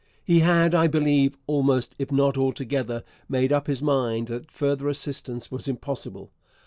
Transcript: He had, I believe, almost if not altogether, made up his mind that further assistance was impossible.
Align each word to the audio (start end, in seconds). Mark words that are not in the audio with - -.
He 0.23 0.39
had, 0.39 0.73
I 0.73 0.87
believe, 0.87 1.37
almost 1.45 1.93
if 1.99 2.11
not 2.11 2.35
altogether, 2.35 3.03
made 3.29 3.53
up 3.53 3.67
his 3.67 3.83
mind 3.83 4.29
that 4.29 4.49
further 4.49 4.87
assistance 4.89 5.51
was 5.51 5.67
impossible. 5.67 6.31